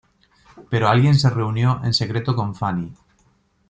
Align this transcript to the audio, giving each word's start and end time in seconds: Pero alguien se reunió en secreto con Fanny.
Pero 0.71 0.89
alguien 0.89 1.13
se 1.13 1.29
reunió 1.29 1.79
en 1.83 1.93
secreto 1.93 2.35
con 2.35 2.55
Fanny. 2.55 2.91